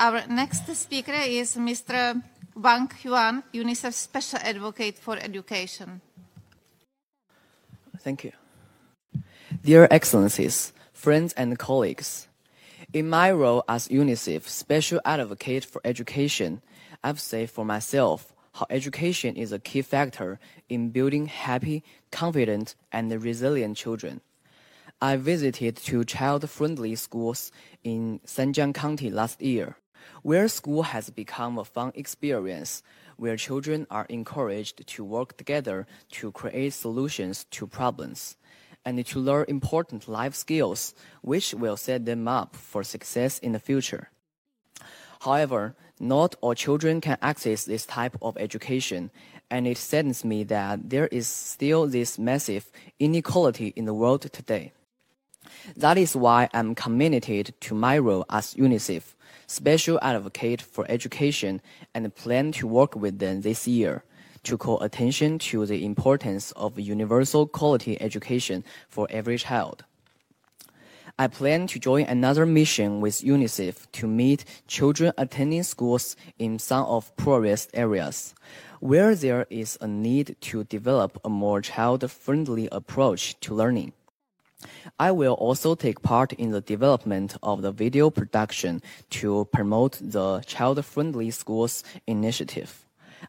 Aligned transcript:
Our 0.00 0.28
next 0.28 0.72
speaker 0.76 1.10
is 1.26 1.56
Mr. 1.56 2.22
Wang 2.54 2.88
Yuan, 3.02 3.42
UNICEF 3.52 3.92
Special 3.92 4.38
Advocate 4.44 4.96
for 4.96 5.16
Education. 5.18 6.00
Thank 7.98 8.22
you. 8.22 8.30
Dear 9.64 9.88
Excellencies, 9.90 10.72
friends 10.92 11.32
and 11.32 11.58
colleagues, 11.58 12.28
in 12.92 13.10
my 13.10 13.32
role 13.32 13.64
as 13.68 13.88
UNICEF 13.88 14.46
Special 14.46 15.00
Advocate 15.04 15.64
for 15.64 15.80
Education, 15.84 16.62
I've 17.02 17.18
said 17.18 17.50
for 17.50 17.64
myself 17.64 18.32
how 18.54 18.66
education 18.70 19.34
is 19.34 19.50
a 19.50 19.58
key 19.58 19.82
factor 19.82 20.38
in 20.68 20.90
building 20.90 21.26
happy, 21.26 21.82
confident, 22.12 22.76
and 22.92 23.10
resilient 23.20 23.76
children. 23.76 24.20
I 25.00 25.16
visited 25.16 25.76
two 25.76 26.04
child-friendly 26.04 26.94
schools 26.94 27.50
in 27.82 28.20
Sanjiang 28.26 28.74
County 28.74 29.10
last 29.10 29.42
year, 29.42 29.76
where 30.22 30.48
school 30.48 30.82
has 30.82 31.10
become 31.10 31.58
a 31.58 31.64
fun 31.64 31.92
experience 31.94 32.82
where 33.16 33.36
children 33.36 33.86
are 33.90 34.06
encouraged 34.08 34.86
to 34.86 35.04
work 35.04 35.36
together 35.36 35.86
to 36.10 36.30
create 36.32 36.72
solutions 36.72 37.44
to 37.50 37.66
problems 37.66 38.36
and 38.84 39.04
to 39.04 39.18
learn 39.18 39.44
important 39.48 40.08
life 40.08 40.34
skills 40.34 40.94
which 41.22 41.52
will 41.52 41.76
set 41.76 42.06
them 42.06 42.28
up 42.28 42.56
for 42.56 42.82
success 42.82 43.38
in 43.38 43.52
the 43.52 43.58
future. 43.58 44.08
However, 45.20 45.74
not 45.98 46.36
all 46.40 46.54
children 46.54 47.00
can 47.00 47.18
access 47.20 47.64
this 47.64 47.84
type 47.84 48.16
of 48.22 48.36
education, 48.38 49.10
and 49.50 49.66
it 49.66 49.76
saddens 49.76 50.24
me 50.24 50.44
that 50.44 50.90
there 50.90 51.08
is 51.08 51.26
still 51.26 51.86
this 51.86 52.18
massive 52.18 52.70
inequality 53.00 53.72
in 53.74 53.84
the 53.84 53.94
world 53.94 54.22
today. 54.22 54.72
That 55.76 55.98
is 55.98 56.14
why 56.16 56.48
I'm 56.52 56.74
committed 56.74 57.54
to 57.60 57.74
my 57.74 57.98
role 57.98 58.24
as 58.30 58.54
UNICEF, 58.54 59.14
special 59.46 59.98
advocate 60.02 60.62
for 60.62 60.84
education, 60.88 61.60
and 61.94 62.14
plan 62.14 62.52
to 62.52 62.66
work 62.66 62.94
with 62.94 63.18
them 63.18 63.42
this 63.42 63.66
year 63.66 64.04
to 64.44 64.56
call 64.56 64.80
attention 64.80 65.38
to 65.38 65.66
the 65.66 65.84
importance 65.84 66.52
of 66.52 66.78
universal 66.78 67.46
quality 67.46 68.00
education 68.00 68.64
for 68.88 69.06
every 69.10 69.36
child. 69.36 69.84
I 71.20 71.26
plan 71.26 71.66
to 71.68 71.80
join 71.80 72.04
another 72.04 72.46
mission 72.46 73.00
with 73.00 73.22
UNICEF 73.22 73.90
to 73.90 74.06
meet 74.06 74.44
children 74.68 75.12
attending 75.18 75.64
schools 75.64 76.14
in 76.38 76.60
some 76.60 76.84
of 76.86 77.14
poorest 77.16 77.70
areas, 77.74 78.34
where 78.78 79.16
there 79.16 79.44
is 79.50 79.76
a 79.80 79.88
need 79.88 80.36
to 80.42 80.62
develop 80.62 81.18
a 81.24 81.28
more 81.28 81.60
child-friendly 81.60 82.68
approach 82.70 83.34
to 83.40 83.52
learning. 83.52 83.92
I 84.98 85.12
will 85.12 85.34
also 85.34 85.74
take 85.74 86.02
part 86.02 86.32
in 86.32 86.50
the 86.50 86.60
development 86.60 87.36
of 87.42 87.62
the 87.62 87.70
video 87.70 88.10
production 88.10 88.82
to 89.10 89.48
promote 89.52 89.98
the 90.00 90.40
child-friendly 90.46 91.30
schools 91.30 91.84
initiative. 92.06 92.84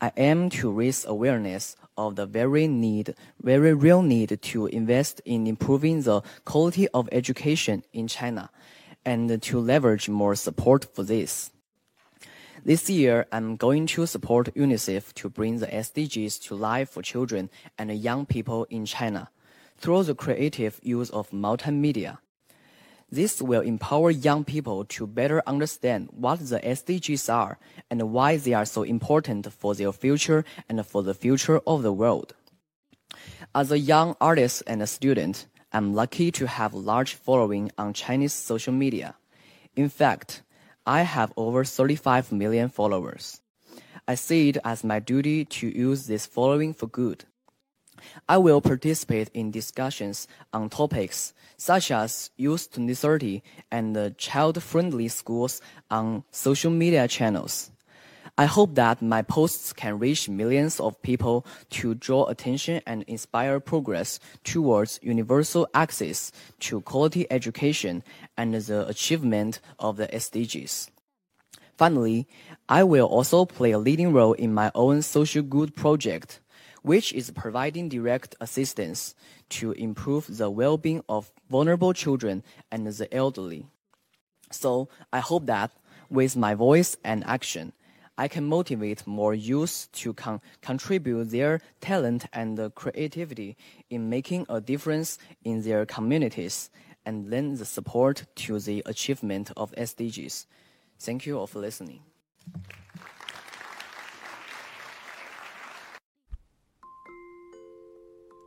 I 0.00 0.12
aim 0.16 0.50
to 0.50 0.70
raise 0.70 1.04
awareness 1.04 1.76
of 1.96 2.16
the 2.16 2.26
very 2.26 2.66
need, 2.66 3.14
very 3.42 3.72
real 3.74 4.02
need 4.02 4.38
to 4.42 4.66
invest 4.66 5.20
in 5.24 5.46
improving 5.46 6.02
the 6.02 6.22
quality 6.44 6.88
of 6.88 7.08
education 7.12 7.84
in 7.92 8.08
China 8.08 8.50
and 9.04 9.40
to 9.42 9.60
leverage 9.60 10.08
more 10.08 10.34
support 10.34 10.86
for 10.94 11.02
this. 11.02 11.50
This 12.64 12.88
year, 12.88 13.26
I'm 13.30 13.56
going 13.56 13.86
to 13.88 14.06
support 14.06 14.54
UNICEF 14.54 15.12
to 15.14 15.28
bring 15.28 15.58
the 15.58 15.66
SDGs 15.66 16.42
to 16.44 16.54
life 16.54 16.88
for 16.90 17.02
children 17.02 17.50
and 17.78 17.92
young 17.92 18.24
people 18.24 18.66
in 18.70 18.86
China 18.86 19.28
through 19.76 20.04
the 20.04 20.14
creative 20.14 20.80
use 20.82 21.10
of 21.10 21.30
multimedia. 21.30 22.18
This 23.10 23.40
will 23.40 23.60
empower 23.60 24.10
young 24.10 24.44
people 24.44 24.84
to 24.86 25.06
better 25.06 25.42
understand 25.46 26.08
what 26.10 26.40
the 26.40 26.58
SDGs 26.58 27.32
are 27.32 27.58
and 27.90 28.12
why 28.12 28.36
they 28.36 28.54
are 28.54 28.64
so 28.64 28.82
important 28.82 29.52
for 29.52 29.74
their 29.74 29.92
future 29.92 30.44
and 30.68 30.84
for 30.84 31.02
the 31.02 31.14
future 31.14 31.60
of 31.66 31.82
the 31.82 31.92
world. 31.92 32.34
As 33.54 33.70
a 33.70 33.78
young 33.78 34.16
artist 34.20 34.62
and 34.66 34.82
a 34.82 34.86
student, 34.86 35.46
I'm 35.72 35.94
lucky 35.94 36.32
to 36.32 36.46
have 36.46 36.72
a 36.72 36.78
large 36.78 37.14
following 37.14 37.70
on 37.78 37.92
Chinese 37.92 38.32
social 38.32 38.72
media. 38.72 39.14
In 39.76 39.88
fact, 39.88 40.42
I 40.86 41.02
have 41.02 41.32
over 41.36 41.64
35 41.64 42.32
million 42.32 42.68
followers. 42.68 43.40
I 44.06 44.16
see 44.16 44.50
it 44.50 44.58
as 44.64 44.84
my 44.84 44.98
duty 44.98 45.44
to 45.46 45.66
use 45.66 46.06
this 46.06 46.26
following 46.26 46.74
for 46.74 46.86
good. 46.86 47.24
I 48.28 48.38
will 48.38 48.60
participate 48.60 49.30
in 49.34 49.50
discussions 49.50 50.26
on 50.52 50.70
topics 50.70 51.34
such 51.56 51.90
as 51.90 52.30
youth 52.36 52.70
2030 52.72 53.42
and 53.70 54.16
child-friendly 54.18 55.08
schools 55.08 55.60
on 55.90 56.24
social 56.30 56.70
media 56.70 57.08
channels. 57.08 57.70
I 58.36 58.46
hope 58.46 58.74
that 58.74 59.00
my 59.00 59.22
posts 59.22 59.72
can 59.72 60.00
reach 60.00 60.28
millions 60.28 60.80
of 60.80 61.00
people 61.02 61.46
to 61.70 61.94
draw 61.94 62.26
attention 62.26 62.82
and 62.84 63.04
inspire 63.04 63.60
progress 63.60 64.18
towards 64.42 64.98
universal 65.02 65.68
access 65.72 66.32
to 66.60 66.80
quality 66.80 67.30
education 67.30 68.02
and 68.36 68.54
the 68.54 68.88
achievement 68.88 69.60
of 69.78 69.98
the 69.98 70.08
SDGs. 70.08 70.90
Finally, 71.76 72.26
I 72.68 72.82
will 72.82 73.06
also 73.06 73.44
play 73.44 73.70
a 73.70 73.78
leading 73.78 74.12
role 74.12 74.32
in 74.32 74.52
my 74.52 74.72
own 74.74 75.02
social 75.02 75.42
good 75.42 75.76
project 75.76 76.40
which 76.84 77.14
is 77.14 77.30
providing 77.30 77.88
direct 77.88 78.36
assistance 78.42 79.14
to 79.48 79.72
improve 79.72 80.36
the 80.36 80.50
well-being 80.50 81.02
of 81.08 81.32
vulnerable 81.48 81.94
children 81.94 82.44
and 82.70 82.86
the 82.86 83.08
elderly. 83.12 83.66
So 84.50 84.90
I 85.10 85.20
hope 85.20 85.46
that 85.46 85.70
with 86.10 86.36
my 86.36 86.54
voice 86.54 86.98
and 87.02 87.24
action, 87.24 87.72
I 88.18 88.28
can 88.28 88.44
motivate 88.44 89.06
more 89.06 89.32
youth 89.32 89.88
to 89.92 90.12
con 90.12 90.42
contribute 90.60 91.30
their 91.30 91.62
talent 91.80 92.26
and 92.34 92.60
creativity 92.74 93.56
in 93.88 94.10
making 94.10 94.44
a 94.50 94.60
difference 94.60 95.18
in 95.42 95.62
their 95.62 95.86
communities 95.86 96.68
and 97.06 97.30
lend 97.30 97.56
the 97.56 97.64
support 97.64 98.26
to 98.44 98.60
the 98.60 98.82
achievement 98.84 99.50
of 99.56 99.72
SDGs. 99.72 100.44
Thank 101.00 101.24
you 101.24 101.38
all 101.38 101.46
for 101.46 101.60
listening. 101.60 102.00